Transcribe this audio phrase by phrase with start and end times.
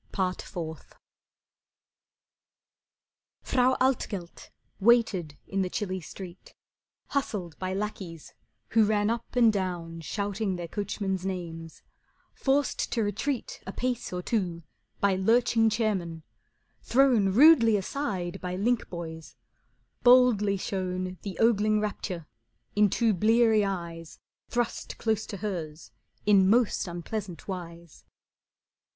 [0.11, 0.95] Part Fourth
[3.43, 6.55] Frau Altgelt waited in the chilly street,
[7.09, 8.33] Hustled by lackeys
[8.69, 11.83] who ran up and down Shouting their coachmen's names;
[12.33, 14.63] forced to retreat A pace or two
[14.99, 16.23] by lurching chairmen;
[16.81, 19.35] thrown Rudely aside by linkboys;
[20.01, 22.25] boldly shown The ogling rapture
[22.75, 24.17] in two bleary eyes
[24.49, 25.91] Thrust close to hers
[26.25, 28.03] in most unpleasant wise.